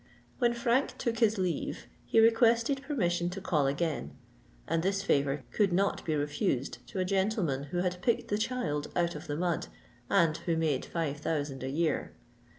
When 0.39 0.55
Frank 0.55 0.97
took 0.97 1.19
his 1.19 1.37
leave, 1.37 1.85
he 2.07 2.19
requested 2.19 2.81
permission 2.81 3.29
to 3.29 3.39
call 3.39 3.67
again; 3.67 4.17
and 4.67 4.81
this 4.81 5.03
favour 5.03 5.43
could 5.51 5.71
not 5.71 6.03
be 6.05 6.15
refused 6.15 6.79
to 6.87 6.97
a 6.99 7.05
gentleman 7.05 7.65
who 7.65 7.81
had 7.81 8.01
picked 8.01 8.29
the 8.29 8.39
child 8.39 8.91
out 8.95 9.13
of 9.13 9.27
the 9.27 9.37
mud 9.37 9.67
and 10.09 10.35
who 10.37 10.55
had 10.59 10.85
five 10.85 11.17
thousand 11.17 11.61
a 11.61 11.69
year. 11.69 12.13